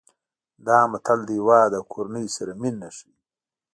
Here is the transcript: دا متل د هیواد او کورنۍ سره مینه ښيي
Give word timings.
دا 0.67 0.79
متل 0.91 1.19
د 1.25 1.29
هیواد 1.37 1.71
او 1.77 1.83
کورنۍ 1.93 2.27
سره 2.35 2.51
مینه 2.61 2.87
ښيي 2.97 3.13